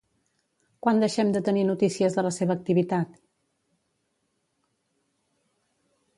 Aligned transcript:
Quan 0.85 1.01
deixem 1.03 1.33
de 1.35 1.41
tenir 1.49 1.65
notícies 1.67 2.17
de 2.21 2.23
la 2.29 2.33
seva 2.39 2.57
activitat? 2.61 3.13